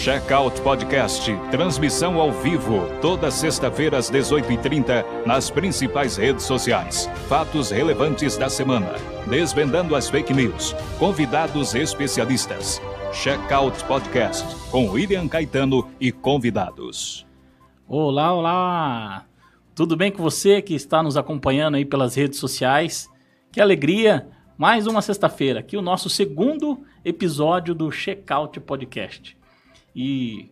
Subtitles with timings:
[0.00, 7.04] Checkout Podcast, transmissão ao vivo, toda sexta-feira às 18h30, nas principais redes sociais.
[7.28, 8.94] Fatos relevantes da semana,
[9.28, 12.80] desvendando as fake news, convidados especialistas.
[13.12, 17.26] Checkout Podcast, com William Caetano e convidados.
[17.86, 19.26] Olá, olá!
[19.74, 23.06] Tudo bem com você que está nos acompanhando aí pelas redes sociais?
[23.52, 24.30] Que alegria!
[24.56, 29.38] Mais uma sexta-feira, aqui o nosso segundo episódio do Checkout Podcast.
[29.94, 30.50] E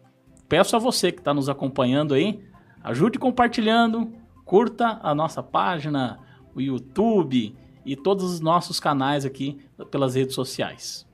[0.49, 2.43] peço a você que está nos acompanhando aí,
[2.83, 4.13] ajude compartilhando,
[4.45, 6.19] curta a nossa página,
[6.55, 7.55] o YouTube
[7.85, 9.59] e todos os nossos canais aqui
[9.91, 11.07] pelas redes sociais.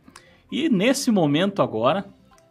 [0.50, 2.06] E nesse momento agora,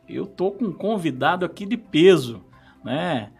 [0.07, 2.43] eu tô com um convidado aqui de peso,
[2.83, 3.31] né?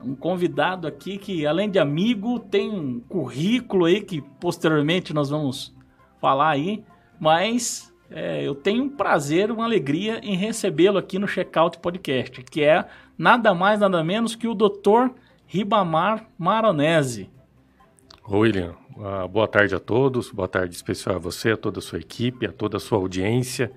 [0.00, 5.74] Um convidado aqui que, além de amigo, tem um currículo aí que posteriormente nós vamos
[6.20, 6.84] falar aí,
[7.20, 12.62] mas é, eu tenho um prazer, uma alegria em recebê-lo aqui no Checkout Podcast, que
[12.62, 12.84] é
[13.16, 15.10] nada mais, nada menos que o Dr.
[15.46, 17.30] Ribamar Maronese.
[18.28, 21.98] William, uh, boa tarde a todos, boa tarde especial a você, a toda a sua
[21.98, 23.72] equipe, a toda a sua audiência.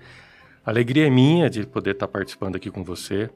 [0.64, 3.30] Alegria é minha de poder estar participando aqui com você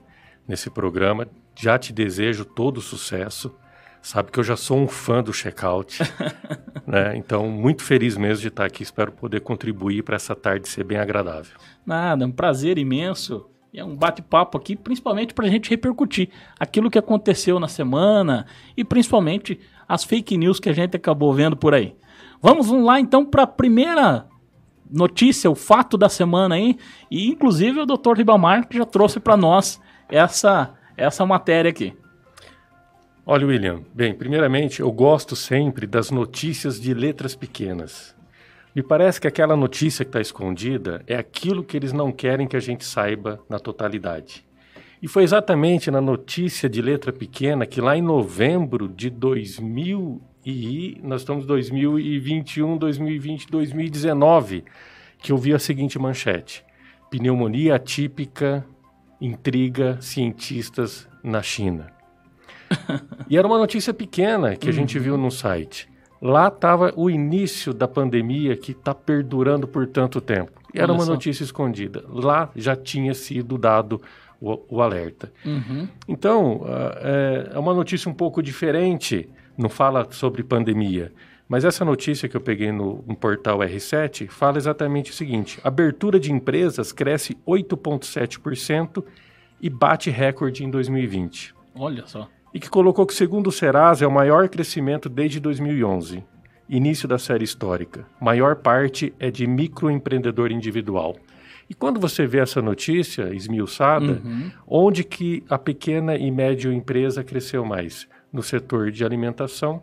[0.47, 1.27] nesse programa.
[1.55, 3.55] Já te desejo todo sucesso
[4.03, 5.99] sabe que eu já sou um fã do checkout,
[6.87, 7.17] né?
[7.17, 8.83] Então, muito feliz mesmo de estar aqui.
[8.83, 11.57] Espero poder contribuir para essa tarde ser bem agradável.
[11.85, 13.47] Nada, é um prazer imenso.
[13.73, 16.29] É um bate-papo aqui, principalmente para a gente repercutir
[16.59, 18.45] aquilo que aconteceu na semana
[18.77, 21.95] e principalmente as fake news que a gente acabou vendo por aí.
[22.43, 24.27] Vamos lá então para a primeira
[24.91, 26.77] notícia, o fato da semana aí.
[27.11, 28.17] E inclusive o Dr.
[28.17, 31.95] Ribamar já trouxe para nós essa, essa matéria aqui.
[33.27, 38.17] Olha, William, bem, primeiramente eu gosto sempre das notícias de letras pequenas.
[38.75, 42.57] Me parece que aquela notícia que está escondida é aquilo que eles não querem que
[42.57, 44.45] a gente saiba na totalidade.
[45.03, 50.99] E foi exatamente na notícia de letra pequena que lá em novembro de 2000 e
[51.03, 54.65] nós estamos 2021, 2020, 2019,
[55.19, 56.65] que eu vi a seguinte manchete:
[57.11, 58.65] pneumonia atípica
[59.21, 62.00] intriga cientistas na China
[63.29, 65.89] e era uma notícia pequena que a gente viu no site.
[66.21, 70.53] Lá estava o início da pandemia que está perdurando por tanto tempo.
[70.75, 72.05] E era uma notícia escondida.
[72.09, 74.01] Lá já tinha sido dado
[74.41, 75.33] o, o alerta.
[75.45, 75.89] Uhum.
[76.07, 76.67] Então, uh,
[76.97, 79.29] é, é uma notícia um pouco diferente.
[79.57, 81.11] Não fala sobre pandemia.
[81.49, 86.21] Mas essa notícia que eu peguei no, no, portal R7 fala exatamente o seguinte: abertura
[86.21, 89.03] de empresas cresce 8,7%
[89.61, 91.55] e bate recorde em 2020.
[91.75, 96.25] Olha só e que colocou que, segundo o Serasa, é o maior crescimento desde 2011,
[96.69, 98.07] início da série histórica.
[98.21, 101.17] Maior parte é de microempreendedor individual.
[101.69, 104.51] E quando você vê essa notícia esmiuçada, uhum.
[104.67, 108.09] onde que a pequena e média empresa cresceu mais?
[108.33, 109.83] No setor de alimentação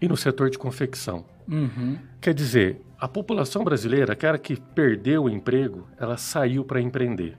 [0.00, 1.24] e no setor de confecção.
[1.48, 1.98] Uhum.
[2.20, 7.36] Quer dizer, a população brasileira, aquela que perdeu o emprego, ela saiu para empreender.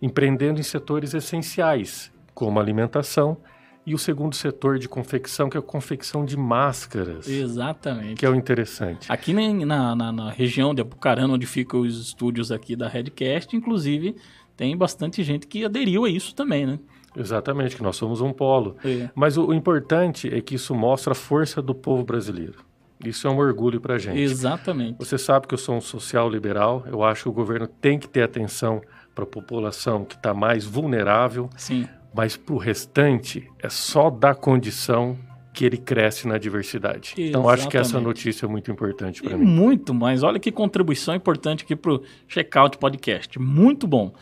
[0.00, 3.38] Empreendendo em setores essenciais, como alimentação,
[3.86, 7.28] e o segundo setor de confecção, que é a confecção de máscaras.
[7.28, 8.14] Exatamente.
[8.14, 9.10] Que é o interessante.
[9.12, 14.16] Aqui na, na, na região de Apucarana, onde ficam os estúdios aqui da Redcast, inclusive,
[14.56, 16.78] tem bastante gente que aderiu a isso também, né?
[17.16, 18.76] Exatamente, que nós somos um polo.
[18.84, 19.10] É.
[19.14, 22.64] Mas o, o importante é que isso mostra a força do povo brasileiro.
[23.04, 24.18] Isso é um orgulho para a gente.
[24.18, 24.96] Exatamente.
[24.98, 26.84] Você sabe que eu sou um social liberal.
[26.86, 28.80] Eu acho que o governo tem que ter atenção
[29.14, 31.50] para a população que está mais vulnerável.
[31.56, 35.18] Sim mas para o restante é só dar condição
[35.52, 37.14] que ele cresce na diversidade.
[37.16, 37.28] Exatamente.
[37.28, 39.44] Então acho que essa notícia é muito importante para mim.
[39.44, 40.22] Muito mais.
[40.22, 43.38] Olha que contribuição importante aqui para o Checkout Podcast.
[43.38, 44.12] Muito bom.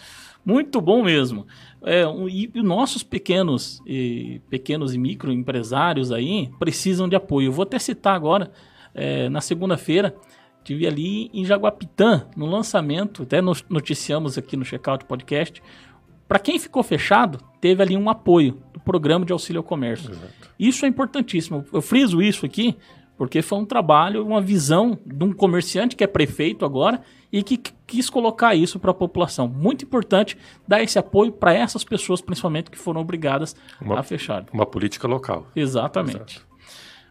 [0.45, 1.47] Muito bom mesmo.
[1.85, 7.49] É, e, e nossos pequenos e, pequenos e microempresários aí precisam de apoio.
[7.49, 8.51] Eu vou até citar agora,
[8.95, 10.15] é, na segunda-feira,
[10.63, 15.63] tive ali em Jaguapitã, no lançamento, até noticiamos aqui no Checkout Podcast,
[16.29, 20.11] para quem ficou fechado, teve ali um apoio do programa de auxílio ao comércio.
[20.11, 20.33] Exato.
[20.59, 21.65] Isso é importantíssimo.
[21.73, 22.77] Eu friso isso aqui
[23.17, 27.57] porque foi um trabalho, uma visão de um comerciante que é prefeito agora e que
[27.87, 29.47] quis colocar isso para a população.
[29.47, 30.37] Muito importante
[30.67, 34.45] dar esse apoio para essas pessoas, principalmente que foram obrigadas uma, a fechar.
[34.53, 35.47] Uma política local.
[35.55, 36.17] Exatamente.
[36.17, 36.47] Exato.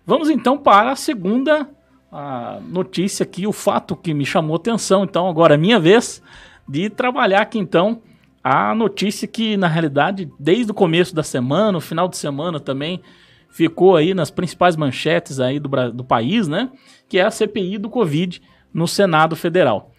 [0.06, 1.70] Vamos então para a segunda
[2.12, 5.06] a notícia aqui, o fato que me chamou atenção.
[5.06, 6.22] Então, agora é minha vez
[6.68, 8.02] de trabalhar aqui então
[8.44, 13.02] a notícia que, na realidade, desde o começo da semana, no final de semana também,
[13.50, 16.72] ficou aí nas principais manchetes aí do, do país, né?
[17.08, 18.42] Que é a CPI do Covid
[18.74, 19.92] no Senado Federal.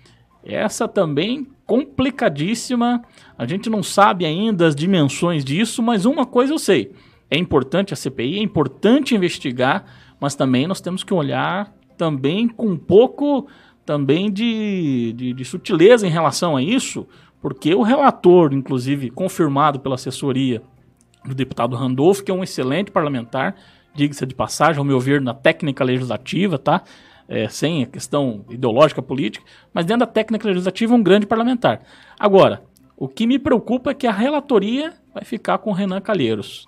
[0.44, 3.02] Essa também complicadíssima.
[3.38, 6.92] A gente não sabe ainda as dimensões disso, mas uma coisa eu sei:
[7.30, 9.84] é importante a CPI, é importante investigar,
[10.20, 13.46] mas também nós temos que olhar também com um pouco
[13.84, 17.06] também de, de, de sutileza em relação a isso,
[17.42, 20.62] porque o relator, inclusive confirmado pela assessoria
[21.24, 23.56] do deputado Randolph, que é um excelente parlamentar,
[23.94, 26.82] diga-se de passagem, ao meu ver, na técnica legislativa, tá?
[27.28, 31.82] É, sem a questão ideológica política, mas dentro da técnica legislativa, um grande parlamentar.
[32.18, 32.62] Agora,
[32.96, 36.66] o que me preocupa é que a relatoria vai ficar com Renan Calheiros.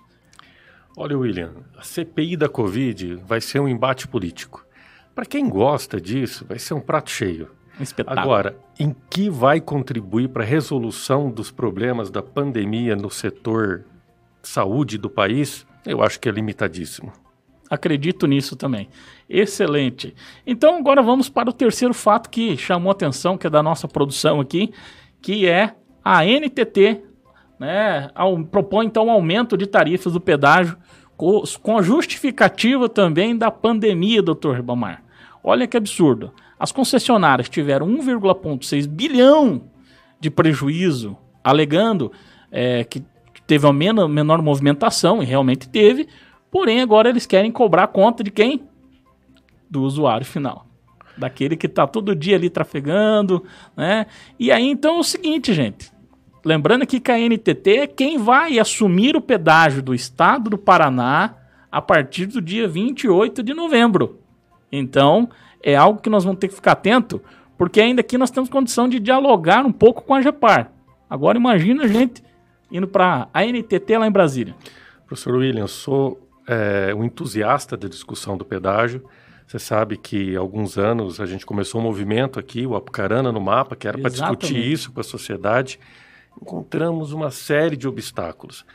[0.97, 4.65] Olha, William, a CPI da Covid vai ser um embate político.
[5.13, 7.49] Para quem gosta disso, vai ser um prato cheio.
[7.79, 8.19] Um espetáculo.
[8.19, 13.85] Agora, em que vai contribuir para a resolução dos problemas da pandemia no setor
[14.41, 17.11] saúde do país, eu acho que é limitadíssimo.
[17.69, 18.87] Acredito nisso também.
[19.27, 20.15] Excelente.
[20.45, 24.39] Então agora vamos para o terceiro fato que chamou atenção, que é da nossa produção
[24.39, 24.71] aqui,
[25.21, 25.73] que é
[26.03, 27.01] a NTT,
[27.59, 30.77] né, ao, propõe então um aumento de tarifas do pedágio
[31.17, 35.03] com, com a justificativa também da pandemia, doutor Ribamar.
[35.43, 36.31] Olha que absurdo.
[36.59, 39.63] As concessionárias tiveram 1,6 bilhão
[40.19, 42.11] de prejuízo, alegando
[42.51, 43.03] é, que
[43.45, 46.07] teve uma menor, menor movimentação, e realmente teve,
[46.49, 48.63] porém agora eles querem cobrar a conta de quem?
[49.69, 50.65] Do usuário final.
[51.17, 53.43] Daquele que está todo dia ali trafegando,
[53.75, 54.05] né?
[54.39, 55.91] E aí então é o seguinte, gente.
[56.43, 61.35] Lembrando que a NTT é quem vai assumir o pedágio do estado do Paraná
[61.71, 64.19] a partir do dia 28 de novembro.
[64.71, 65.29] Então,
[65.65, 67.19] é algo que nós vamos ter que ficar atento,
[67.57, 70.71] porque ainda aqui nós temos condição de dialogar um pouco com a GEPAR.
[71.09, 72.23] Agora imagina a gente
[72.71, 74.55] indo para a NTT lá em Brasília.
[75.07, 79.03] Professor William, sou é, um entusiasta da discussão do pedágio.
[79.47, 83.41] Você sabe que há alguns anos a gente começou um movimento aqui, o Apucarana no
[83.41, 85.79] Mapa, que era para discutir isso com a sociedade.
[86.39, 88.65] Encontramos uma série de obstáculos.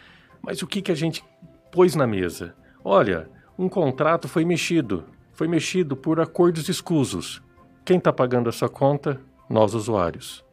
[0.42, 1.24] Mas o que, que a gente
[1.70, 2.54] pôs na mesa?
[2.84, 3.28] Olha,
[3.58, 5.04] um contrato foi mexido.
[5.40, 7.40] Foi mexido por acordos escusos.
[7.82, 9.18] Quem está pagando essa conta?
[9.48, 10.44] Nós, usuários.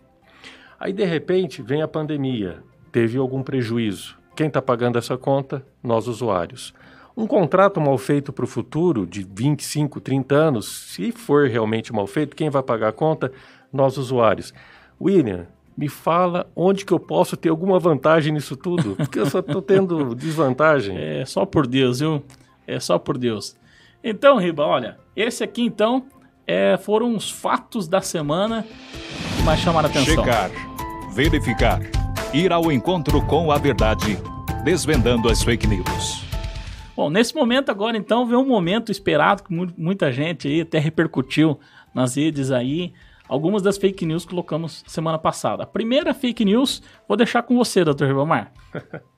[0.80, 4.18] Aí, de repente, vem a pandemia teve algum prejuízo.
[4.34, 5.62] Quem está pagando essa conta?
[5.84, 6.74] Nós, usuários.
[7.18, 12.08] Um contrato mal feito para o futuro, de 25, 30 anos, se for realmente mal
[12.08, 13.30] feito, quem vai pagar a conta?
[13.74, 14.54] Nós, usuários.
[15.02, 15.48] William,
[15.78, 19.62] me fala onde que eu posso ter alguma vantagem nisso tudo, porque eu só estou
[19.62, 20.98] tendo desvantagem.
[20.98, 22.24] É só por Deus, viu?
[22.66, 23.58] É só por Deus.
[24.04, 26.06] Então, Riba, olha, esse aqui então
[26.46, 28.66] é, foram os fatos da semana
[29.36, 30.24] que mais chamaram a atenção.
[30.24, 30.52] Checar,
[31.14, 31.80] verificar
[32.34, 34.18] ir ao encontro com a verdade,
[34.64, 36.24] desvendando as fake news.
[36.96, 41.60] Bom, nesse momento agora então vem um momento esperado que muita gente aí até repercutiu
[41.94, 42.94] nas redes aí,
[43.30, 45.64] algumas das fake news que colocamos semana passada.
[45.64, 48.06] A primeira fake news vou deixar com você, Dr.
[48.06, 48.52] Ribamar.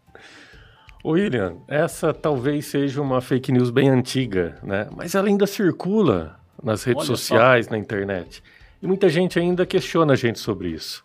[1.05, 4.87] William, essa talvez seja uma fake news bem antiga, né?
[4.95, 7.71] Mas ela ainda circula nas redes Olha sociais, só.
[7.71, 8.43] na internet.
[8.81, 11.03] E muita gente ainda questiona a gente sobre isso.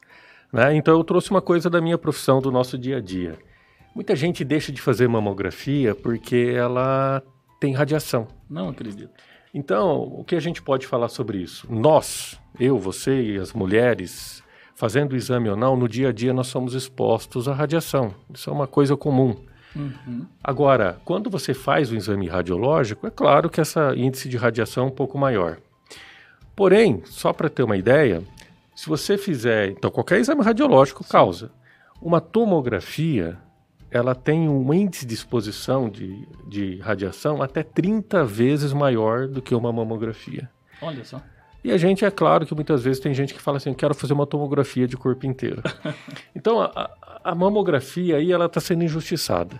[0.53, 0.77] Né?
[0.77, 3.39] Então eu trouxe uma coisa da minha profissão, do nosso dia a dia.
[3.95, 7.23] Muita gente deixa de fazer mamografia porque ela
[7.61, 8.27] tem radiação.
[8.51, 9.11] Não acredito.
[9.53, 11.67] Então, o que a gente pode falar sobre isso?
[11.71, 14.43] Nós, eu, você e as mulheres,
[14.75, 18.13] fazendo o exame ou não, no dia a dia nós somos expostos à radiação.
[18.33, 19.37] Isso é uma coisa comum.
[19.75, 20.27] Uhum.
[20.43, 24.87] Agora, quando você faz o exame radiológico, é claro que esse índice de radiação é
[24.89, 25.59] um pouco maior.
[26.55, 28.23] Porém, só para ter uma ideia,
[28.75, 31.11] se você fizer, então qualquer exame radiológico Sim.
[31.11, 31.51] causa.
[32.01, 33.39] Uma tomografia,
[33.91, 39.55] ela tem um índice de exposição de, de radiação até 30 vezes maior do que
[39.55, 40.49] uma mamografia.
[40.81, 41.21] Olha só.
[41.65, 44.13] E a gente, é claro que muitas vezes tem gente que fala assim, quero fazer
[44.13, 45.63] uma tomografia de corpo inteiro.
[46.37, 46.91] então, a,
[47.25, 49.59] a mamografia aí, ela está sendo injustiçada.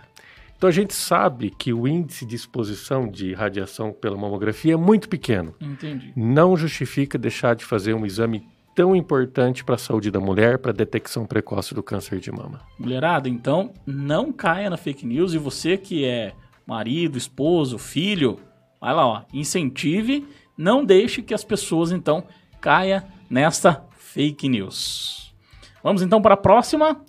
[0.55, 5.09] Então, a gente sabe que o índice de exposição de radiação pela mamografia é muito
[5.09, 5.53] pequeno.
[5.59, 6.13] Entendi.
[6.15, 10.71] Não justifica deixar de fazer um exame tão importante para a saúde da mulher, para
[10.71, 12.61] a detecção precoce do câncer de mama.
[12.77, 16.33] Mulherada, então não caia na fake news e você que é
[16.67, 18.37] marido, esposo, filho,
[18.79, 22.25] vai lá, ó, incentive, não deixe que as pessoas então
[22.59, 25.33] caia nessa fake news.
[25.81, 27.01] Vamos então para a próxima.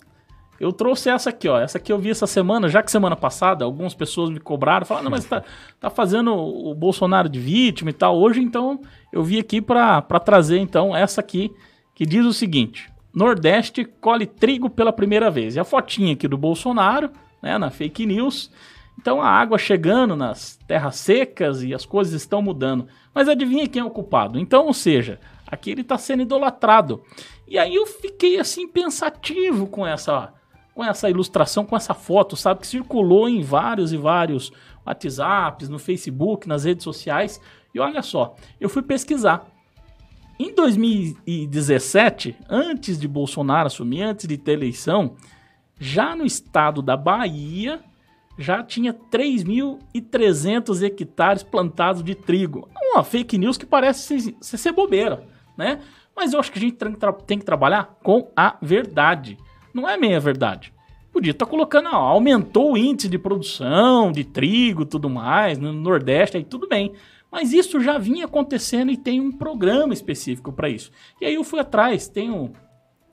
[0.59, 1.59] Eu trouxe essa aqui, ó.
[1.59, 5.05] Essa aqui eu vi essa semana, já que semana passada algumas pessoas me cobraram, falaram,
[5.05, 5.43] não, mas tá,
[5.79, 8.17] tá fazendo o Bolsonaro de vítima e tal.
[8.17, 8.79] Hoje, então,
[9.11, 11.51] eu vi aqui para trazer, então, essa aqui,
[11.93, 15.55] que diz o seguinte: Nordeste colhe trigo pela primeira vez.
[15.55, 17.09] E a fotinha aqui do Bolsonaro,
[17.41, 18.51] né, na fake news.
[18.99, 22.87] Então a água chegando nas terras secas e as coisas estão mudando.
[23.13, 24.39] Mas adivinha quem é o culpado?
[24.39, 27.03] Então, ou seja, aqui ele está sendo idolatrado.
[27.47, 30.33] E aí eu fiquei assim pensativo com essa
[30.77, 34.51] com essa ilustração, com essa foto, sabe, que circulou em vários e vários
[34.85, 37.41] WhatsApps, no Facebook, nas redes sociais.
[37.73, 39.47] E olha só, eu fui pesquisar.
[40.39, 45.15] Em 2017, antes de Bolsonaro assumir, antes de ter eleição,
[45.79, 47.79] já no estado da Bahia,
[48.37, 52.69] já tinha 3.300 hectares plantados de trigo.
[52.93, 55.25] Uma fake news que parece ser, bobeira,
[55.57, 55.79] né?
[56.15, 56.77] Mas eu acho que a gente
[57.25, 59.39] tem que trabalhar com a verdade.
[59.77, 60.73] Não é meia verdade.
[61.11, 65.71] Podia estar tá colocando, ó, aumentou o índice de produção de trigo tudo mais, no
[65.71, 66.93] Nordeste, aí tudo bem.
[67.31, 70.91] Mas isso já vinha acontecendo e tem um programa específico para isso.
[71.21, 72.51] E aí eu fui atrás, tem um,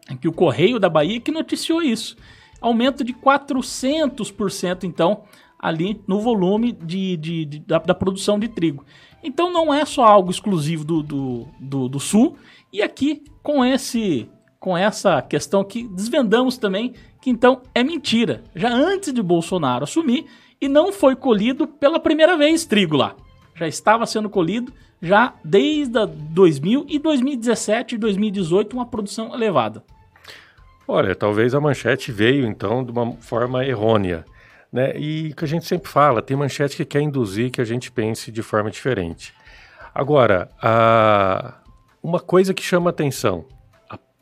[0.09, 2.16] aqui o Correio da Bahia que noticiou isso.
[2.62, 5.25] Aumento de 400% então
[5.59, 8.87] ali no volume de, de, de da, da, produção de trigo.
[9.23, 12.38] Então não é só algo exclusivo do, do, do, do Sul.
[12.73, 14.28] E aqui com esse
[14.64, 18.42] com essa questão que desvendamos também que então é mentira.
[18.56, 20.25] Já antes de Bolsonaro assumir
[20.59, 23.14] e não foi colhido pela primeira vez trigo lá.
[23.54, 29.85] Já estava sendo colhido já desde 2000 e 2017 e 2018 uma produção elevada.
[30.88, 34.25] Olha, talvez a manchete veio então de uma forma errônea.
[34.73, 34.97] Né?
[34.97, 38.33] E que a gente sempre fala, tem manchete que quer induzir que a gente pense
[38.33, 39.35] de forma diferente.
[39.94, 41.52] Agora, a...
[42.02, 43.44] uma coisa que chama atenção,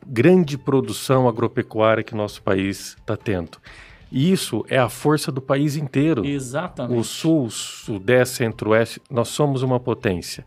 [0.07, 3.59] grande produção agropecuária que nosso país está tendo.
[4.11, 6.25] E isso é a força do país inteiro.
[6.25, 6.99] Exatamente.
[6.99, 10.45] O Sul, Sudeste, Centro-Oeste, nós somos uma potência.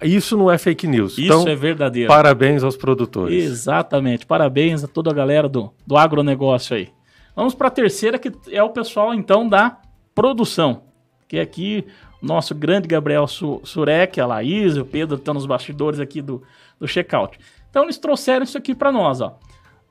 [0.00, 1.18] Isso não é fake news.
[1.18, 2.08] Isso então, é verdadeiro.
[2.08, 3.44] Parabéns aos produtores.
[3.44, 4.24] Exatamente.
[4.24, 6.90] Parabéns a toda a galera do, do agronegócio aí.
[7.34, 9.78] Vamos para a terceira, que é o pessoal, então, da
[10.14, 10.84] produção.
[11.26, 11.84] Que é aqui
[12.22, 16.40] o nosso grande Gabriel Surek, a Laís, o Pedro estão nos bastidores aqui do,
[16.78, 17.36] do checkout.
[17.76, 19.38] Então eles trouxeram isso aqui para nós, ó.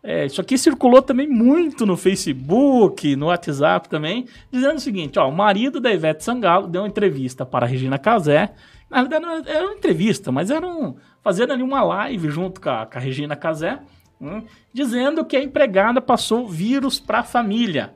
[0.01, 5.30] É, isso aqui circulou também muito no Facebook, no WhatsApp também, dizendo o seguinte, ó,
[5.30, 8.56] o marido da Ivete Sangalo deu uma entrevista para a Regina Casé.
[8.89, 12.88] Na verdade era uma entrevista, mas era um, fazendo ali uma live junto com a,
[12.88, 13.80] com a Regina Casé,
[14.20, 14.42] hum,
[14.74, 17.94] dizendo que a empregada passou vírus para a família.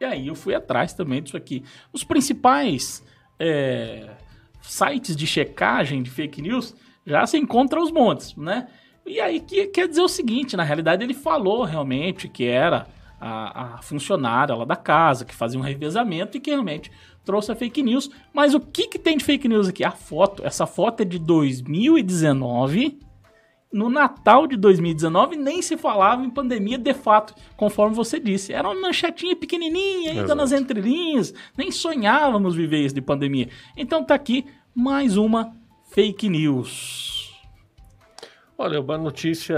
[0.00, 1.62] E aí eu fui atrás também disso aqui.
[1.92, 3.04] Os principais
[3.38, 4.08] é,
[4.62, 6.74] sites de checagem de fake news
[7.08, 8.68] já se encontra os montes, né?
[9.06, 12.86] E aí que quer dizer o seguinte, na realidade ele falou realmente que era
[13.18, 16.92] a, a, funcionária lá da casa, que fazia um revezamento e que realmente
[17.24, 18.10] trouxe a fake news.
[18.32, 19.82] Mas o que, que tem de fake news aqui?
[19.82, 20.44] A foto.
[20.44, 22.98] Essa foto é de 2019.
[23.70, 28.52] No Natal de 2019 nem se falava em pandemia de fato, conforme você disse.
[28.52, 30.36] Era uma manchetinha pequenininha ainda Exato.
[30.36, 31.34] nas entrelinhas.
[31.56, 33.48] Nem sonhávamos viver isso de pandemia.
[33.76, 35.54] Então tá aqui mais uma
[35.90, 37.32] fake news.
[38.56, 39.56] Olha, uma notícia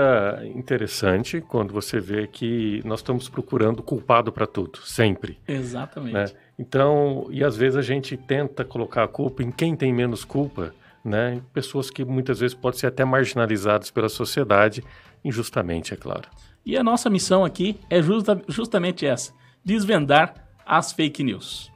[0.54, 5.38] interessante quando você vê que nós estamos procurando culpado para tudo, sempre.
[5.48, 6.12] Exatamente.
[6.12, 6.26] Né?
[6.58, 10.74] Então, e às vezes a gente tenta colocar a culpa em quem tem menos culpa,
[11.02, 11.40] né?
[11.54, 14.84] Pessoas que muitas vezes podem ser até marginalizadas pela sociedade,
[15.24, 16.28] injustamente, é claro.
[16.64, 19.32] E a nossa missão aqui é justa, justamente essa:
[19.64, 20.34] desvendar
[20.66, 21.69] as fake news.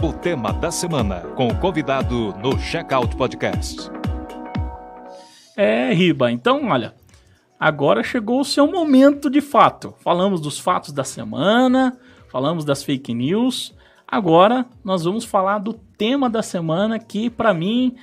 [0.00, 3.90] O tema da semana, com o convidado no Checkout Podcast.
[5.56, 6.94] É, Riba, então olha,
[7.58, 9.92] agora chegou o seu momento de fato.
[9.98, 11.98] Falamos dos fatos da semana,
[12.30, 13.74] falamos das fake news.
[14.06, 17.96] Agora nós vamos falar do tema da semana que para mim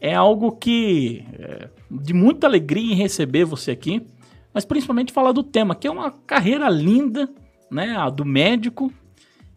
[0.00, 4.06] é algo que é de muita alegria em receber você aqui,
[4.54, 7.28] mas principalmente falar do tema, que é uma carreira linda,
[7.70, 8.90] né, a do médico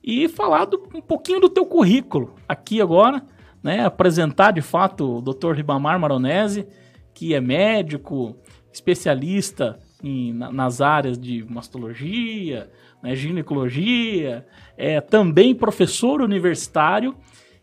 [0.07, 3.21] e falar do, um pouquinho do teu currículo aqui agora,
[3.61, 3.83] né?
[3.83, 5.51] Apresentar de fato o Dr.
[5.51, 6.65] Ribamar Maronese,
[7.13, 8.37] que é médico,
[8.71, 12.71] especialista em, nas áreas de mastologia,
[13.03, 14.47] né, ginecologia,
[14.77, 17.13] é também professor universitário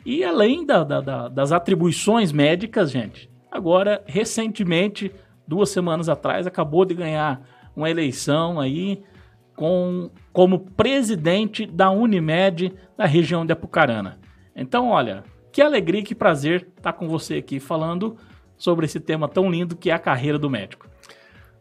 [0.05, 5.11] e além da, da, da, das atribuições médicas, gente, agora recentemente,
[5.49, 7.41] duas semanas atrás, acabou de ganhar
[7.75, 9.03] uma eleição aí
[9.57, 14.19] com, como presidente da Unimed da região de Apucarana.
[14.55, 18.17] Então, olha, que alegria e que prazer estar com você aqui falando
[18.57, 20.89] sobre esse tema tão lindo que é a carreira do médico.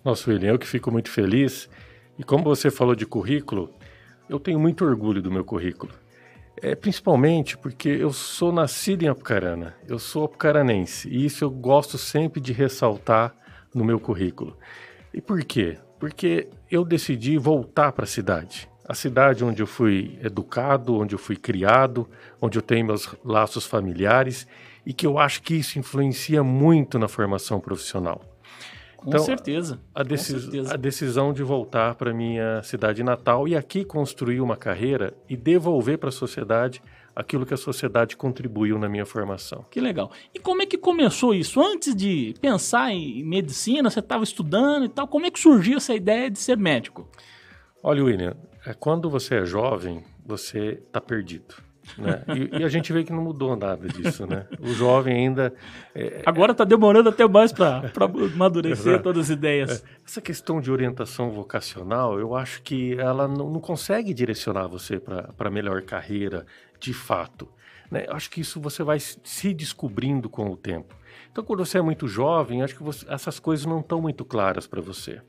[0.04, 1.70] Nossa, William, eu que fico muito feliz.
[2.18, 3.74] E como você falou de currículo,
[4.30, 5.92] eu tenho muito orgulho do meu currículo.
[6.62, 11.98] É, principalmente porque eu sou nascido em Apucarana, eu sou apucaranense, e isso eu gosto
[11.98, 13.36] sempre de ressaltar
[13.74, 14.56] no meu currículo.
[15.12, 15.80] E por quê?
[16.04, 18.68] porque eu decidi voltar para a cidade.
[18.88, 22.10] A cidade onde eu fui educado, onde eu fui criado,
[22.42, 24.48] onde eu tenho meus laços familiares
[24.86, 28.22] e que eu acho que isso influencia muito na formação profissional.
[28.98, 29.80] Com então, certeza.
[29.94, 30.74] A, decis com certeza.
[30.74, 35.98] a decisão de voltar para minha cidade natal e aqui construir uma carreira e devolver
[35.98, 36.82] para a sociedade
[37.16, 39.66] aquilo que a sociedade contribuiu na minha formação.
[39.70, 40.12] Que legal.
[40.34, 41.62] E como é que começou isso?
[41.62, 45.94] Antes de pensar em medicina, você estava estudando e tal, como é que surgiu essa
[45.94, 47.08] ideia de ser médico?
[47.82, 51.56] Olha, William, é, quando você é jovem, você está perdido.
[51.98, 52.24] Né?
[52.30, 54.48] E, e, a gente vê que não mudou nada disso, né?
[54.60, 55.54] O jovem ainda...
[55.94, 57.92] É, Agora está demorando até mais para
[58.34, 59.84] amadurecer todas as ideias.
[59.84, 64.98] É, essa questão de orientação vocacional, eu acho que ela não, não consegue direcionar você
[64.98, 66.46] para a melhor carreira,
[66.84, 67.48] de fato.
[67.90, 68.06] Né?
[68.10, 70.96] Acho que isso você vai se descobrindo com o tempo.
[71.32, 74.68] Então, quando você é muito jovem, acho que você, essas coisas não estão muito claras
[74.68, 75.22] para você.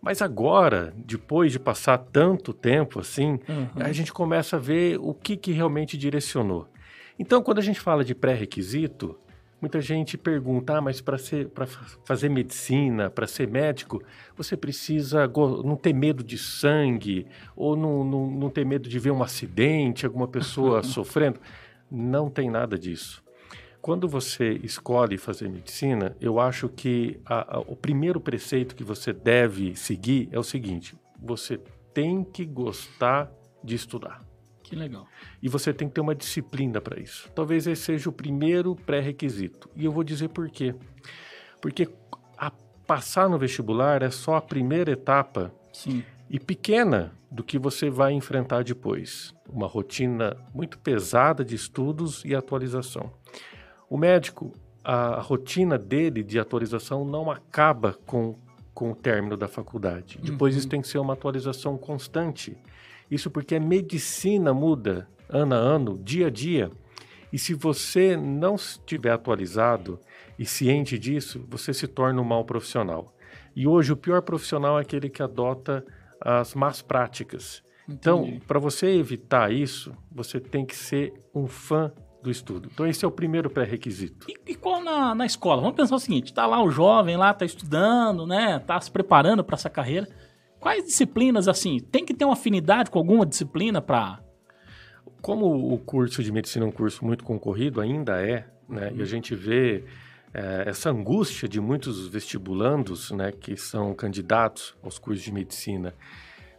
[0.00, 3.68] Mas agora, depois de passar tanto tempo assim, uhum.
[3.76, 6.68] a gente começa a ver o que, que realmente direcionou.
[7.18, 9.18] Então, quando a gente fala de pré-requisito,
[9.60, 11.18] muita gente pergunta, ah, mas para
[12.04, 14.02] fazer medicina, para ser médico,
[14.36, 15.30] você precisa
[15.64, 20.06] não ter medo de sangue, ou não, não, não ter medo de ver um acidente,
[20.06, 21.40] alguma pessoa sofrendo.
[21.90, 23.22] Não tem nada disso.
[23.80, 29.12] Quando você escolhe fazer medicina, eu acho que a, a, o primeiro preceito que você
[29.12, 31.58] deve seguir é o seguinte: você
[31.94, 34.27] tem que gostar de estudar.
[34.68, 35.06] Que legal.
[35.42, 37.30] E você tem que ter uma disciplina para isso.
[37.34, 39.70] Talvez esse seja o primeiro pré-requisito.
[39.74, 40.74] E eu vou dizer por quê.
[41.60, 41.88] Porque
[42.88, 46.02] passar no vestibular é só a primeira etapa Sim.
[46.30, 49.34] e pequena do que você vai enfrentar depois.
[49.46, 53.12] Uma rotina muito pesada de estudos e atualização.
[53.90, 58.38] O médico, a rotina dele de atualização não acaba com,
[58.72, 60.18] com o término da faculdade.
[60.22, 60.58] Depois uhum.
[60.58, 62.56] isso tem que ser uma atualização constante.
[63.10, 66.70] Isso porque a medicina muda ano a ano, dia a dia.
[67.32, 70.00] E se você não estiver atualizado
[70.38, 73.14] e ciente disso, você se torna um mau profissional.
[73.54, 75.84] E hoje o pior profissional é aquele que adota
[76.20, 77.62] as más práticas.
[77.88, 78.36] Então, Entendi.
[78.36, 81.92] Então, para você evitar isso, você tem que ser um fã
[82.22, 82.68] do estudo.
[82.72, 84.26] Então, esse é o primeiro pré-requisito.
[84.28, 85.62] E, e, qual na, na escola?
[85.62, 88.56] Vamos pensar o seguinte: está lá o jovem, lá está estudando, né?
[88.56, 90.08] Está se preparando para essa carreira.
[90.60, 94.20] Quais disciplinas, assim, tem que ter uma afinidade com alguma disciplina para...
[95.20, 98.92] Como o curso de medicina é um curso muito concorrido, ainda é, né?
[98.94, 99.84] E a gente vê
[100.32, 105.94] é, essa angústia de muitos vestibulandos, né, que são candidatos aos cursos de medicina.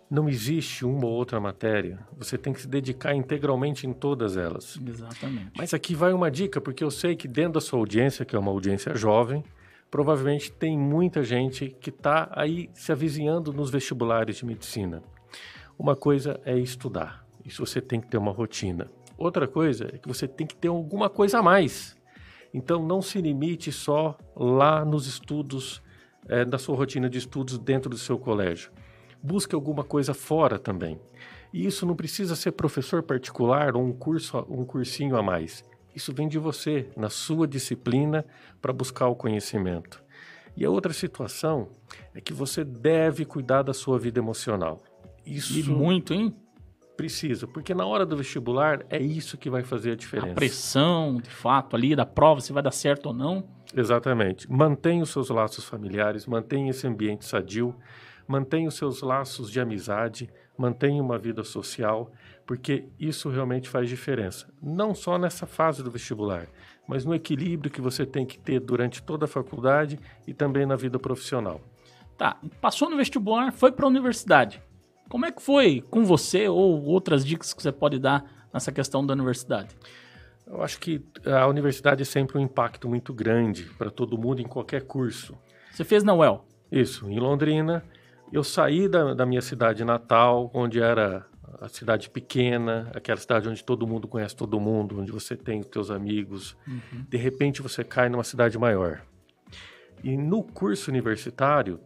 [0.09, 1.99] Não existe uma ou outra matéria.
[2.17, 4.79] Você tem que se dedicar integralmente em todas elas.
[4.85, 5.51] Exatamente.
[5.55, 8.39] Mas aqui vai uma dica, porque eu sei que dentro da sua audiência, que é
[8.39, 9.43] uma audiência jovem,
[9.89, 15.01] provavelmente tem muita gente que está aí se avizinhando nos vestibulares de medicina.
[15.77, 18.91] Uma coisa é estudar, isso você tem que ter uma rotina.
[19.17, 21.97] Outra coisa é que você tem que ter alguma coisa a mais.
[22.53, 25.81] Então não se limite só lá nos estudos,
[26.27, 28.71] é, da sua rotina de estudos dentro do seu colégio.
[29.21, 30.99] Busque alguma coisa fora também.
[31.53, 35.63] E isso não precisa ser professor particular ou um curso, um cursinho a mais.
[35.95, 38.25] Isso vem de você, na sua disciplina,
[38.61, 40.03] para buscar o conhecimento.
[40.55, 41.69] E a outra situação
[42.13, 44.83] é que você deve cuidar da sua vida emocional.
[45.25, 46.35] Isso e muito, hein?
[46.97, 50.33] Precisa, porque na hora do vestibular é isso que vai fazer a diferença.
[50.33, 53.47] A pressão, de fato, ali da prova, se vai dar certo ou não.
[53.73, 54.51] Exatamente.
[54.51, 57.73] Mantenha os seus laços familiares, mantenha esse ambiente sadio,
[58.27, 62.11] mantenha os seus laços de amizade, mantenha uma vida social,
[62.49, 64.51] porque isso realmente faz diferença.
[64.59, 66.47] Não só nessa fase do vestibular,
[66.87, 70.75] mas no equilíbrio que você tem que ter durante toda a faculdade e também na
[70.75, 71.61] vida profissional.
[72.17, 74.59] Tá, passou no vestibular, foi para a universidade.
[75.07, 79.05] Como é que foi com você ou outras dicas que você pode dar nessa questão
[79.05, 79.77] da universidade?
[80.47, 84.47] Eu acho que a universidade é sempre um impacto muito grande para todo mundo em
[84.47, 85.37] qualquer curso.
[85.71, 86.43] Você fez na UEL?
[86.71, 87.83] Isso, em Londrina.
[88.33, 91.28] Eu saí da, da minha cidade natal, onde era
[91.59, 95.67] a cidade pequena, aquela cidade onde todo mundo conhece todo mundo, onde você tem os
[95.71, 96.55] seus amigos.
[96.67, 97.05] Uhum.
[97.07, 99.01] De repente você cai numa cidade maior.
[100.03, 101.79] E no curso universitário,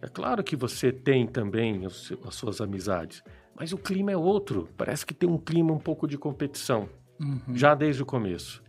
[0.00, 3.22] é claro que você tem também as suas amizades,
[3.54, 4.68] mas o clima é outro.
[4.76, 6.88] Parece que tem um clima um pouco de competição,
[7.20, 7.54] uhum.
[7.54, 8.62] já desde o começo.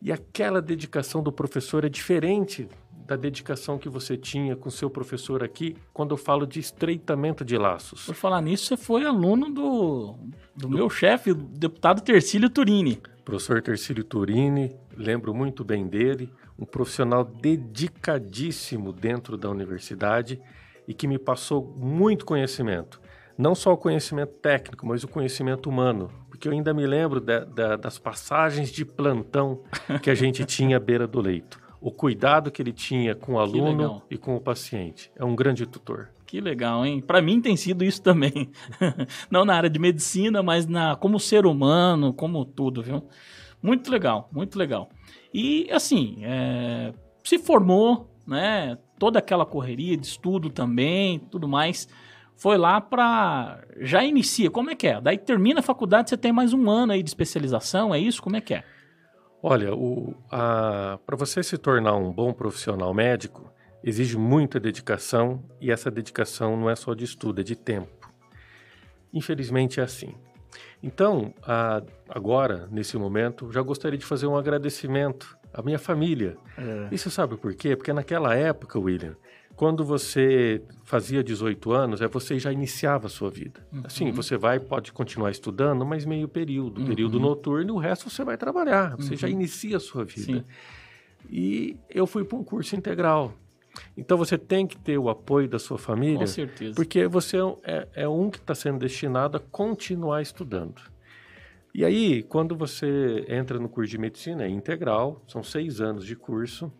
[0.00, 2.68] E aquela dedicação do professor é diferente
[3.08, 7.56] da dedicação que você tinha com seu professor aqui, quando eu falo de estreitamento de
[7.56, 8.04] laços.
[8.04, 10.14] Por falar nisso, você foi aluno do,
[10.54, 10.68] do, do...
[10.68, 13.00] meu chefe, deputado Tercílio Turini.
[13.24, 20.38] Professor Tercílio Turini, lembro muito bem dele, um profissional dedicadíssimo dentro da universidade
[20.86, 23.00] e que me passou muito conhecimento.
[23.38, 26.10] Não só o conhecimento técnico, mas o conhecimento humano.
[26.28, 29.62] Porque eu ainda me lembro das passagens de plantão
[30.02, 33.38] que a gente tinha à beira do leito o cuidado que ele tinha com o
[33.38, 35.10] aluno e com o paciente.
[35.16, 36.10] É um grande tutor.
[36.26, 37.00] Que legal, hein?
[37.00, 38.50] Para mim tem sido isso também.
[39.30, 43.02] Não na área de medicina, mas na como ser humano, como tudo, viu?
[43.62, 44.90] Muito legal, muito legal.
[45.32, 46.92] E assim, é,
[47.24, 48.76] se formou, né?
[48.98, 51.88] Toda aquela correria de estudo também, tudo mais.
[52.36, 54.50] Foi lá para já inicia.
[54.50, 55.00] Como é que é?
[55.00, 58.22] Daí termina a faculdade, você tem mais um ano aí de especialização, é isso?
[58.22, 58.64] Como é que é?
[59.42, 59.70] Olha,
[61.06, 66.68] para você se tornar um bom profissional médico, exige muita dedicação e essa dedicação não
[66.68, 68.10] é só de estudo, é de tempo.
[69.12, 70.14] Infelizmente é assim.
[70.82, 76.36] Então, a, agora, nesse momento, já gostaria de fazer um agradecimento à minha família.
[76.56, 76.88] É.
[76.94, 77.76] Isso sabe por quê?
[77.76, 79.16] Porque naquela época, William,
[79.58, 83.66] quando você fazia 18 anos, é você já iniciava a sua vida.
[83.72, 83.82] Uhum.
[83.82, 86.86] Assim, você vai, pode continuar estudando, mas meio período, uhum.
[86.86, 88.96] período noturno, e o resto você vai trabalhar.
[88.96, 89.16] Você uhum.
[89.16, 90.22] já inicia a sua vida.
[90.22, 90.44] Sim.
[91.28, 93.34] E eu fui para um curso integral.
[93.96, 96.20] Então você tem que ter o apoio da sua família.
[96.20, 96.74] Com certeza.
[96.76, 100.80] Porque você é, é um que está sendo destinado a continuar estudando.
[101.74, 106.14] E aí, quando você entra no curso de medicina, é integral, são seis anos de
[106.14, 106.72] curso.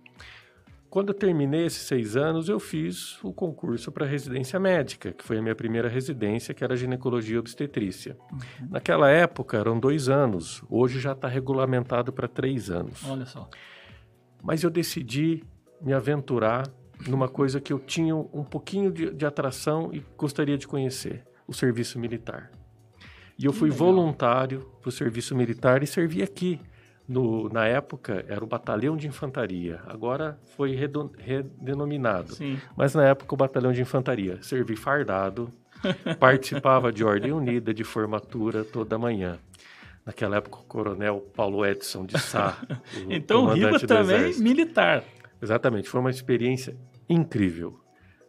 [0.90, 5.38] Quando eu terminei esses seis anos, eu fiz o concurso para residência médica, que foi
[5.38, 8.16] a minha primeira residência, que era ginecologia e obstetrícia.
[8.32, 8.68] Uhum.
[8.70, 13.04] Naquela época eram dois anos, hoje já está regulamentado para três anos.
[13.04, 13.50] Olha só.
[14.42, 15.44] Mas eu decidi
[15.80, 16.66] me aventurar
[17.06, 21.52] numa coisa que eu tinha um pouquinho de, de atração e gostaria de conhecer: o
[21.52, 22.50] serviço militar.
[23.38, 26.60] E eu fui voluntário para o serviço militar e servi aqui.
[27.08, 32.34] No, na época era o Batalhão de Infantaria, agora foi redenominado.
[32.34, 32.60] Sim.
[32.76, 34.38] Mas na época o Batalhão de Infantaria.
[34.42, 35.50] Servi fardado,
[36.20, 39.38] participava de Ordem Unida, de formatura toda manhã.
[40.04, 42.58] Naquela época o Coronel Paulo Edson de Sá.
[43.08, 45.02] então o Riba também militar.
[45.40, 46.76] Exatamente, foi uma experiência
[47.08, 47.80] incrível.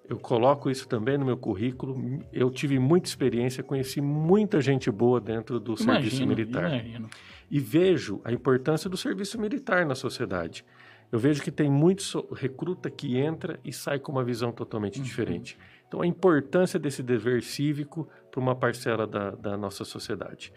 [0.10, 2.20] Eu coloco isso também no meu currículo.
[2.34, 6.68] Eu tive muita experiência, conheci muita gente boa dentro do imagino, serviço militar.
[6.68, 7.10] Imagino.
[7.52, 10.66] E vejo a importância do serviço militar na sociedade.
[11.12, 15.04] Eu vejo que tem muito recruta que entra e sai com uma visão totalmente uhum.
[15.04, 15.56] diferente.
[15.88, 20.52] Então, a importância desse dever cívico para uma parcela da, da nossa sociedade.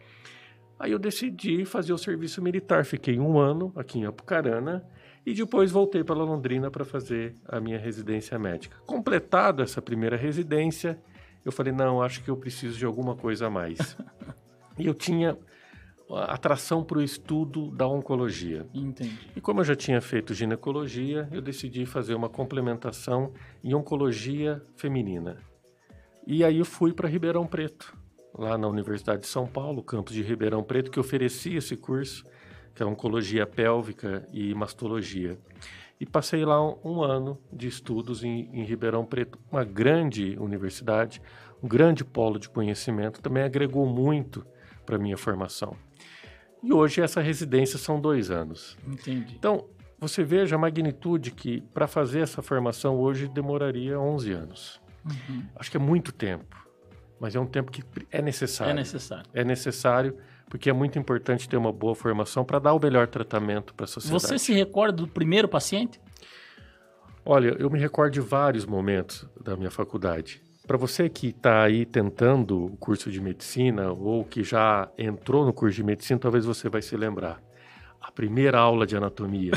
[0.78, 2.86] Aí eu decidi fazer o serviço militar.
[2.86, 4.82] Fiquei um ano aqui em Apucarana
[5.24, 8.76] e depois voltei para Londrina para fazer a minha residência médica.
[8.84, 11.00] Completada essa primeira residência,
[11.44, 13.96] eu falei: não, acho que eu preciso de alguma coisa a mais.
[14.78, 15.38] e eu tinha
[16.10, 18.66] atração para o estudo da oncologia.
[18.74, 19.30] Entendi.
[19.34, 23.32] E como eu já tinha feito ginecologia, eu decidi fazer uma complementação
[23.64, 25.38] em oncologia feminina.
[26.26, 27.96] E aí eu fui para Ribeirão Preto,
[28.34, 32.24] lá na Universidade de São Paulo, campus de Ribeirão Preto, que oferecia esse curso
[32.74, 35.38] que é oncologia pélvica e mastologia.
[36.00, 41.22] E passei lá um, um ano de estudos em, em Ribeirão Preto, uma grande universidade,
[41.62, 44.44] um grande polo de conhecimento, também agregou muito
[44.84, 45.76] para a minha formação.
[46.62, 48.76] E hoje essa residência são dois anos.
[48.86, 49.34] Entendi.
[49.38, 49.66] Então,
[49.98, 54.80] você veja a magnitude que para fazer essa formação hoje demoraria 11 anos.
[55.04, 55.44] Uhum.
[55.54, 56.56] Acho que é muito tempo,
[57.20, 58.72] mas é um tempo que é necessário.
[58.72, 59.30] É necessário.
[59.32, 60.16] É necessário
[60.52, 63.86] porque é muito importante ter uma boa formação para dar o melhor tratamento para a
[63.86, 64.22] sociedade.
[64.22, 65.98] Você se recorda do primeiro paciente?
[67.24, 70.42] Olha, eu me recordo de vários momentos da minha faculdade.
[70.66, 75.54] Para você que está aí tentando o curso de medicina ou que já entrou no
[75.54, 77.40] curso de medicina, talvez você vai se lembrar.
[77.98, 79.52] A primeira aula de anatomia,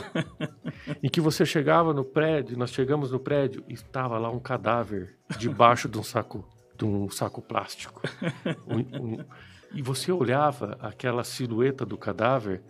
[1.04, 5.18] em que você chegava no prédio, nós chegamos no prédio e estava lá um cadáver
[5.38, 8.02] debaixo de um saco, de um saco plástico.
[8.66, 8.80] Um,
[9.20, 9.26] um,
[9.76, 12.64] e você olhava aquela silhueta do cadáver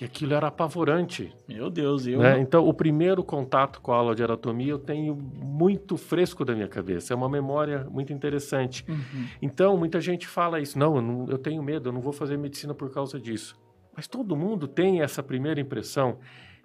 [0.00, 1.32] e aquilo era apavorante.
[1.46, 2.18] Meu Deus, eu.
[2.18, 2.40] Né?
[2.40, 6.66] Então, o primeiro contato com a aula de anatomia eu tenho muito fresco da minha
[6.66, 7.12] cabeça.
[7.12, 8.84] É uma memória muito interessante.
[8.88, 9.26] Uhum.
[9.40, 10.76] Então, muita gente fala isso.
[10.76, 13.56] Não eu, não, eu tenho medo, eu não vou fazer medicina por causa disso.
[13.94, 16.18] Mas todo mundo tem essa primeira impressão.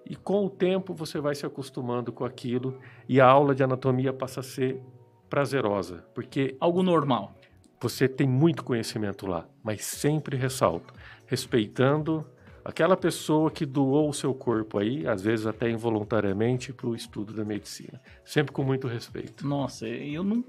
[0.09, 4.11] E com o tempo você vai se acostumando com aquilo e a aula de anatomia
[4.13, 4.81] passa a ser
[5.29, 7.36] prazerosa, porque algo normal.
[7.79, 10.93] Você tem muito conhecimento lá, mas sempre ressalto,
[11.25, 12.25] respeitando
[12.65, 17.33] aquela pessoa que doou o seu corpo aí, às vezes até involuntariamente, para o estudo
[17.33, 18.01] da medicina.
[18.25, 19.47] Sempre com muito respeito.
[19.47, 20.43] Nossa, eu não.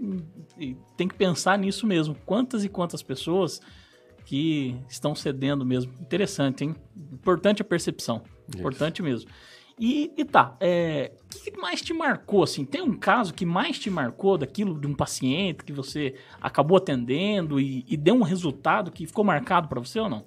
[0.96, 2.16] Tem que pensar nisso mesmo.
[2.26, 3.60] Quantas e quantas pessoas
[4.24, 5.92] que estão cedendo mesmo.
[6.00, 6.74] Interessante, hein?
[7.12, 8.22] Importante a percepção.
[8.48, 8.58] Isso.
[8.58, 9.30] Importante mesmo.
[9.78, 12.64] E, e tá, é, o que mais te marcou, assim?
[12.64, 17.60] Tem um caso que mais te marcou daquilo de um paciente que você acabou atendendo
[17.60, 20.26] e, e deu um resultado que ficou marcado para você ou não?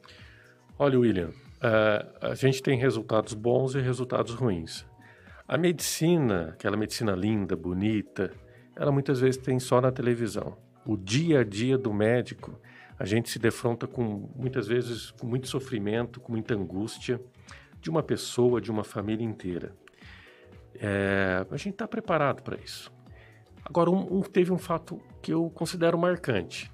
[0.79, 4.85] Olha, William, uh, a gente tem resultados bons e resultados ruins.
[5.47, 8.31] A medicina, aquela medicina linda, bonita,
[8.73, 10.57] ela muitas vezes tem só na televisão.
[10.85, 12.57] O dia a dia do médico,
[12.97, 17.19] a gente se defronta com muitas vezes com muito sofrimento, com muita angústia
[17.81, 19.75] de uma pessoa, de uma família inteira.
[20.75, 22.91] É, a gente está preparado para isso.
[23.65, 26.71] Agora, um, um, teve um fato que eu considero marcante.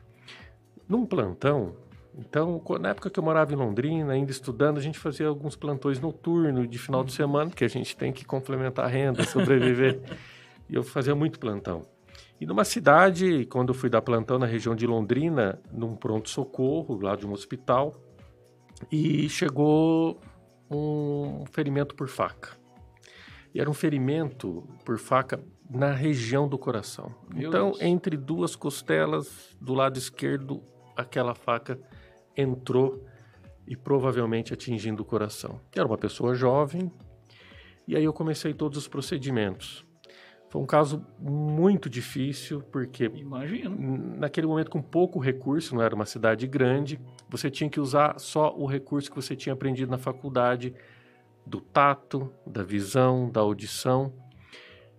[0.87, 1.75] Num plantão,
[2.17, 5.99] então, na época que eu morava em Londrina, ainda estudando, a gente fazia alguns plantões
[5.99, 10.01] noturnos de final de semana, porque a gente tem que complementar a renda, sobreviver.
[10.67, 11.85] e eu fazia muito plantão.
[12.41, 17.15] E numa cidade, quando eu fui dar plantão na região de Londrina, num pronto-socorro, lá
[17.15, 17.93] de um hospital,
[18.91, 20.19] e chegou
[20.69, 22.57] um ferimento por faca.
[23.53, 27.13] E era um ferimento por faca na região do coração.
[27.33, 27.81] Meu então, Deus.
[27.81, 30.63] entre duas costelas do lado esquerdo,
[30.95, 31.79] aquela faca
[32.35, 33.03] entrou
[33.65, 35.59] e provavelmente atingindo o coração.
[35.75, 36.91] Era uma pessoa jovem,
[37.87, 39.86] e aí eu comecei todos os procedimentos.
[40.49, 43.75] Foi um caso muito difícil, porque Imagino.
[44.17, 48.55] naquele momento com pouco recurso, não era uma cidade grande, você tinha que usar só
[48.55, 50.73] o recurso que você tinha aprendido na faculdade,
[51.45, 54.13] do tato, da visão, da audição,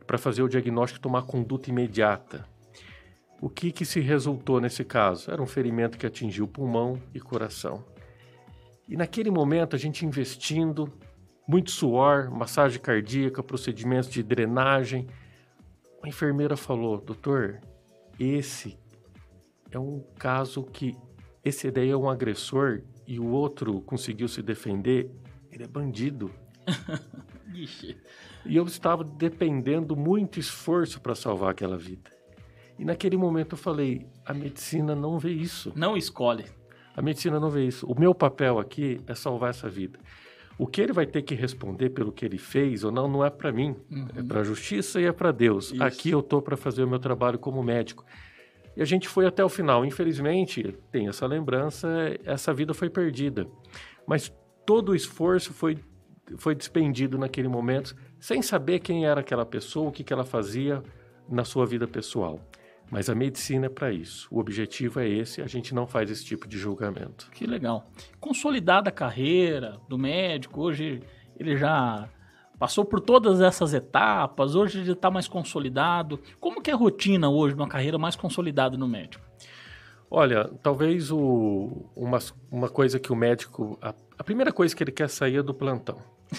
[0.07, 2.47] para fazer o diagnóstico e tomar conduta imediata.
[3.41, 5.31] O que, que se resultou nesse caso?
[5.31, 7.85] Era um ferimento que atingiu pulmão e coração.
[8.89, 10.93] E naquele momento, a gente investindo,
[11.47, 15.07] muito suor, massagem cardíaca, procedimentos de drenagem,
[16.03, 17.61] a enfermeira falou: Doutor,
[18.19, 18.79] esse
[19.71, 20.97] é um caso que
[21.45, 25.11] esse daí é um agressor e o outro conseguiu se defender,
[25.51, 26.31] ele é bandido.
[28.45, 32.11] e eu estava dependendo muito esforço para salvar aquela vida.
[32.79, 35.73] E naquele momento eu falei: a medicina não vê isso.
[35.75, 36.45] Não escolhe.
[36.95, 37.87] A medicina não vê isso.
[37.87, 39.99] O meu papel aqui é salvar essa vida.
[40.59, 43.31] O que ele vai ter que responder pelo que ele fez ou não, não é
[43.31, 43.77] para mim.
[43.91, 44.09] Uhum.
[44.17, 45.73] É para a justiça e é para Deus.
[45.73, 45.83] Isso.
[45.83, 48.05] Aqui eu tô para fazer o meu trabalho como médico.
[48.77, 49.85] E a gente foi até o final.
[49.85, 51.89] Infelizmente, tem essa lembrança,
[52.25, 53.47] essa vida foi perdida.
[54.05, 54.33] Mas
[54.67, 55.79] todo o esforço foi,
[56.37, 60.83] foi despendido naquele momento, sem saber quem era aquela pessoa, o que, que ela fazia
[61.29, 62.41] na sua vida pessoal.
[62.91, 64.27] Mas a medicina é para isso.
[64.31, 67.31] O objetivo é esse, a gente não faz esse tipo de julgamento.
[67.33, 67.91] Que legal.
[68.19, 71.03] Consolidada a carreira do médico, hoje
[71.39, 72.09] ele já
[72.59, 76.21] passou por todas essas etapas, hoje ele está mais consolidado.
[76.41, 79.25] Como que é a rotina hoje de uma carreira mais consolidada no médico?
[80.11, 82.19] Olha, talvez o, uma,
[82.51, 83.79] uma coisa que o médico.
[83.83, 85.99] A, a primeira coisa que ele quer sair é do plantão.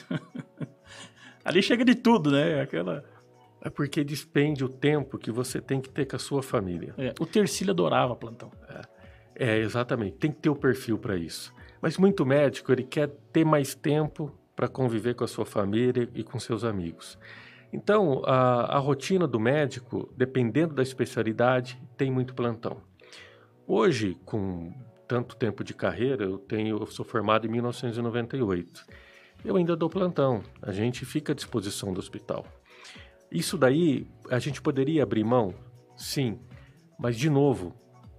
[1.45, 2.61] Ali chega de tudo, né?
[2.61, 3.03] Aquela.
[3.61, 6.93] É porque despende o tempo que você tem que ter com a sua família.
[6.97, 8.51] É, o Tercílio adorava plantão.
[9.35, 10.17] É, é exatamente.
[10.17, 11.53] Tem que ter o perfil para isso.
[11.81, 16.23] Mas muito médico, ele quer ter mais tempo para conviver com a sua família e
[16.23, 17.17] com seus amigos.
[17.71, 22.81] Então, a, a rotina do médico, dependendo da especialidade, tem muito plantão.
[23.67, 24.73] Hoje, com
[25.07, 28.85] tanto tempo de carreira, eu tenho, eu sou formado em 1998.
[29.45, 30.43] Eu ainda dou plantão.
[30.61, 32.45] A gente fica à disposição do hospital.
[33.31, 35.53] Isso daí a gente poderia abrir mão?
[35.95, 36.39] Sim.
[36.97, 37.75] Mas, de novo,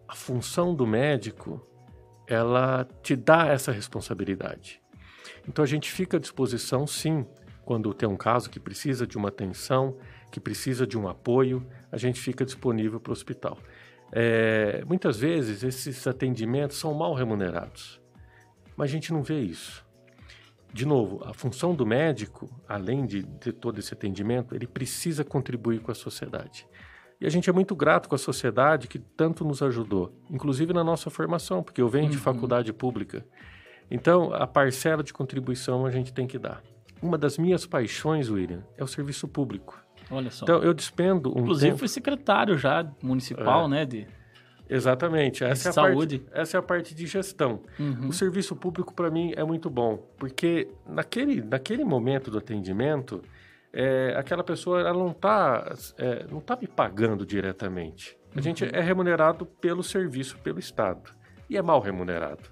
[0.07, 1.67] a função do médico
[2.27, 4.81] ela te dá essa responsabilidade.
[5.49, 7.27] Então a gente fica à disposição, sim,
[7.65, 9.97] quando tem um caso que precisa de uma atenção,
[10.31, 13.59] que precisa de um apoio, a gente fica disponível para o hospital.
[14.13, 18.01] É, muitas vezes esses atendimentos são mal remunerados,
[18.77, 19.85] mas a gente não vê isso
[20.73, 25.81] de novo, a função do médico, além de, de todo esse atendimento, ele precisa contribuir
[25.81, 26.67] com a sociedade.
[27.21, 30.83] E a gente é muito grato com a sociedade que tanto nos ajudou, inclusive na
[30.83, 32.11] nossa formação, porque eu venho uhum.
[32.11, 33.27] de faculdade pública.
[33.91, 36.63] Então, a parcela de contribuição a gente tem que dar.
[37.03, 39.83] Uma das minhas paixões, William, é o serviço público.
[40.11, 40.45] Olha só.
[40.45, 41.79] Então, eu despendo um Inclusive, tempo...
[41.79, 43.69] foi secretário já municipal, é.
[43.69, 43.85] né?
[43.85, 44.07] De...
[44.71, 45.45] Exatamente.
[45.45, 46.21] Essa é, a saúde.
[46.21, 47.63] Parte, essa é a parte de gestão.
[47.79, 48.09] Uhum.
[48.09, 53.21] O serviço público, para mim, é muito bom, porque naquele, naquele momento do atendimento,
[53.73, 58.17] é, aquela pessoa ela não está é, não tá me pagando diretamente.
[58.33, 58.43] A uhum.
[58.43, 61.13] gente é remunerado pelo serviço, pelo Estado.
[61.49, 62.49] E é mal remunerado.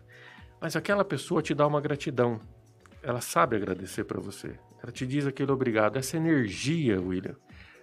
[0.60, 2.40] Mas aquela pessoa te dá uma gratidão.
[3.00, 4.58] Ela sabe agradecer para você.
[4.82, 5.96] Ela te diz aquele obrigado.
[5.96, 7.36] Essa energia, William,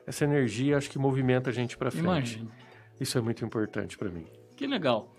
[0.06, 2.06] essa energia acho que movimenta a gente para frente.
[2.06, 2.65] Imagina.
[3.00, 4.26] Isso é muito importante para mim.
[4.56, 5.14] Que legal.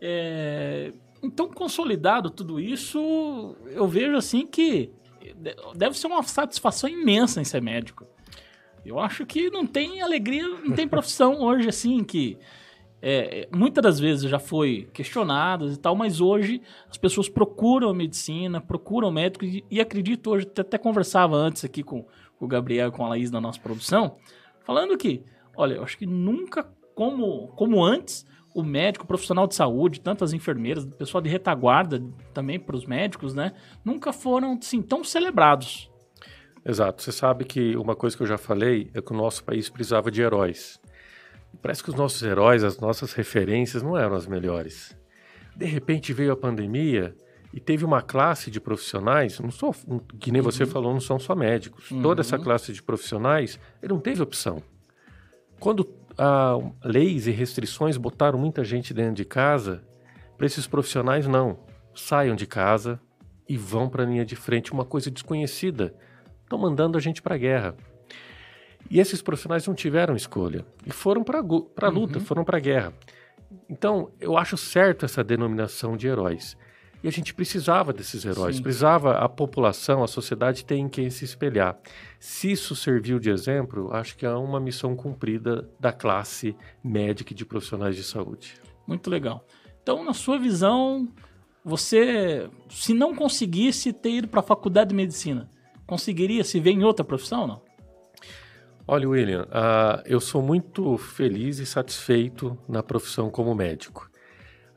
[0.00, 0.92] É...
[1.22, 4.92] Então, consolidado tudo isso, eu vejo assim que
[5.76, 8.06] deve ser uma satisfação imensa em ser médico.
[8.84, 12.36] Eu acho que não tem alegria, não tem profissão hoje assim que
[13.04, 17.94] é, muitas das vezes já foi questionadas e tal, mas hoje as pessoas procuram a
[17.94, 22.04] medicina, procuram o médico e, e acredito hoje, até, conversava antes aqui com,
[22.38, 24.16] com o Gabriel com a Laís na nossa produção,
[24.64, 25.24] falando que,
[25.56, 30.24] olha, eu acho que nunca como, como antes o médico, o profissional de saúde, tanto
[30.24, 32.02] as enfermeiras, o pessoal de retaguarda
[32.34, 33.52] também para os médicos, né,
[33.84, 35.90] nunca foram assim, tão celebrados.
[36.64, 37.02] Exato.
[37.02, 40.10] Você sabe que uma coisa que eu já falei é que o nosso país precisava
[40.10, 40.80] de heróis.
[41.60, 44.96] Parece que os nossos heróis, as nossas referências não eram as melhores.
[45.56, 47.14] De repente veio a pandemia
[47.52, 49.74] e teve uma classe de profissionais, não sou,
[50.18, 50.50] que nem uhum.
[50.50, 51.90] você falou, não são só médicos.
[51.90, 52.00] Uhum.
[52.00, 54.62] Toda essa classe de profissionais, ele não teve opção.
[55.60, 55.84] Quando
[56.18, 59.82] ah, leis e restrições botaram muita gente dentro de casa,
[60.36, 61.58] para esses profissionais não.
[61.94, 63.00] Saiam de casa
[63.48, 65.94] e vão para a linha de frente, uma coisa desconhecida.
[66.42, 67.74] Estão mandando a gente para a guerra.
[68.90, 72.24] E esses profissionais não tiveram escolha e foram para a luta, uhum.
[72.24, 72.92] foram para a guerra.
[73.68, 76.56] Então, eu acho certo essa denominação de heróis.
[77.02, 78.62] E a gente precisava desses heróis, Sim.
[78.62, 81.76] precisava a população, a sociedade ter em quem se espelhar.
[82.20, 87.36] Se isso serviu de exemplo, acho que é uma missão cumprida da classe médica e
[87.36, 88.54] de profissionais de saúde.
[88.86, 89.44] Muito legal.
[89.82, 91.08] Então, na sua visão,
[91.64, 95.50] você, se não conseguisse ter ido para a faculdade de medicina,
[95.84, 97.62] conseguiria se ver em outra profissão, não?
[98.86, 104.11] Olha, William, uh, eu sou muito feliz e satisfeito na profissão como médico.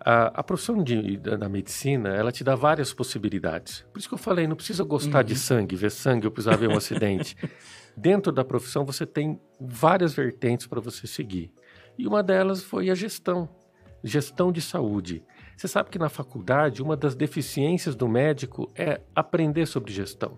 [0.05, 3.83] Uh, a profissão de, da, da, medicina, ela te dá várias possibilidades.
[3.91, 5.23] Por isso que eu falei, não precisa gostar uhum.
[5.23, 7.35] de sangue, ver sangue ou precisar ver um acidente.
[7.97, 11.51] Dentro da profissão, você tem várias vertentes para você seguir.
[11.97, 13.49] E uma delas foi a gestão,
[14.03, 15.23] gestão de saúde.
[15.57, 20.37] Você sabe que na faculdade, uma das deficiências do médico é aprender sobre gestão.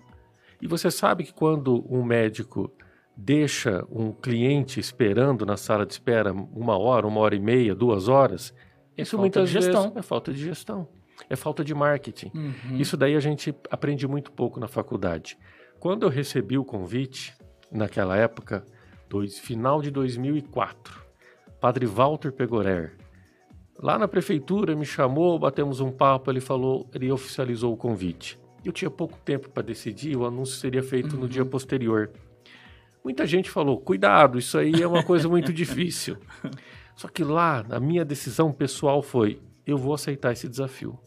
[0.62, 2.71] E você sabe que quando um médico
[3.17, 8.08] deixa um cliente esperando na sala de espera uma hora, uma hora e meia, duas
[8.08, 8.53] horas,
[8.97, 10.88] é isso muitas vezes é falta de gestão,
[11.29, 12.31] é falta de marketing.
[12.33, 12.77] Uhum.
[12.77, 15.38] Isso daí a gente aprende muito pouco na faculdade.
[15.79, 17.36] Quando eu recebi o convite,
[17.71, 18.65] naquela época,
[19.07, 21.05] dois, final de 2004,
[21.60, 22.97] Padre Walter Pegorer,
[23.79, 28.39] lá na prefeitura, me chamou, batemos um papo, ele falou, ele oficializou o convite.
[28.65, 31.21] Eu tinha pouco tempo para decidir, o anúncio seria feito uhum.
[31.21, 32.12] no dia posterior.
[33.03, 36.17] Muita gente falou: cuidado, isso aí é uma coisa muito difícil.
[36.97, 40.99] Só que lá, a minha decisão pessoal foi: eu vou aceitar esse desafio.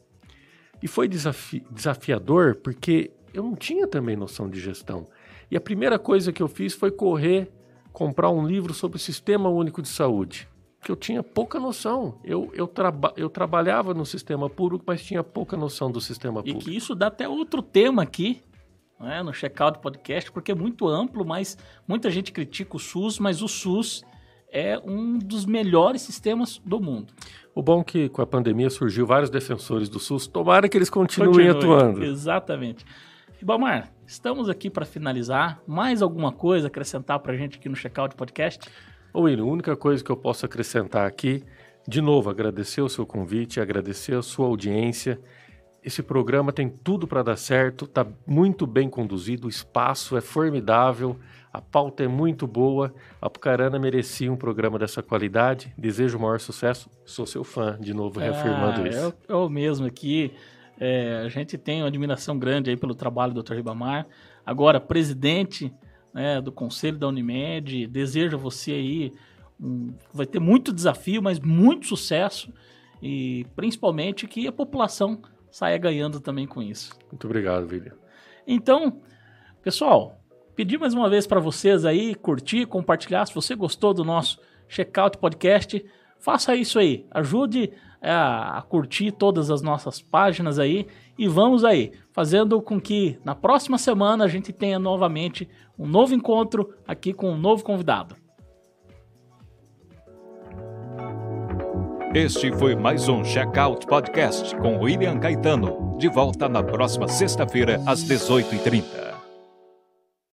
[0.81, 5.07] E foi desafi desafiador porque eu não tinha também noção de gestão.
[5.51, 7.51] E a primeira coisa que eu fiz foi correr,
[7.93, 10.49] comprar um livro sobre o Sistema Único de Saúde.
[10.81, 12.19] Que eu tinha pouca noção.
[12.25, 16.61] Eu, eu, traba eu trabalhava no sistema público, mas tinha pouca noção do sistema público.
[16.61, 18.41] E que isso dá até outro tema aqui,
[18.99, 23.43] né, no Checkout Podcast, porque é muito amplo, mas muita gente critica o SUS, mas
[23.43, 24.05] o SUS
[24.53, 27.13] é um dos melhores sistemas do mundo.
[27.55, 30.91] O bom é que com a pandemia surgiu vários defensores do SUS, tomara que eles
[30.91, 32.05] continuem Continue, atuando.
[32.05, 32.85] Exatamente.
[33.39, 35.61] Ribamar, estamos aqui para finalizar.
[35.67, 38.69] Mais alguma coisa acrescentar para a gente aqui no Checkout Podcast?
[39.13, 41.43] Ô William, a única coisa que eu posso acrescentar aqui,
[41.89, 45.21] de novo, agradecer o seu convite, agradecer a sua audiência
[45.83, 51.19] esse programa tem tudo para dar certo, está muito bem conduzido, o espaço é formidável,
[51.53, 52.95] a pauta é muito boa.
[53.21, 55.73] A Apucarana merecia um programa dessa qualidade.
[55.77, 56.89] Desejo o maior sucesso.
[57.05, 58.99] Sou seu fã, de novo, reafirmando ah, isso.
[58.99, 60.33] Eu, eu mesmo aqui.
[60.79, 63.55] É, a gente tem uma admiração grande aí pelo trabalho do Dr.
[63.55, 64.07] Ribamar.
[64.47, 65.73] Agora, presidente
[66.15, 69.13] né, do Conselho da Unimed, desejo a você aí.
[69.61, 72.53] Um, vai ter muito desafio, mas muito sucesso.
[73.03, 76.97] E principalmente que a população saia ganhando também com isso.
[77.11, 77.95] Muito obrigado, William.
[78.47, 79.01] Então,
[79.63, 80.21] pessoal,
[80.55, 83.27] pedir mais uma vez para vocês aí curtir, compartilhar.
[83.27, 85.85] Se você gostou do nosso Checkout Podcast,
[86.19, 87.07] faça isso aí.
[87.11, 90.87] Ajude é, a curtir todas as nossas páginas aí
[91.19, 96.15] e vamos aí, fazendo com que na próxima semana a gente tenha novamente um novo
[96.15, 98.17] encontro aqui com um novo convidado.
[102.13, 105.97] Este foi mais um Checkout Podcast com William Caetano.
[105.97, 109.00] De volta na próxima sexta-feira, às 18h30.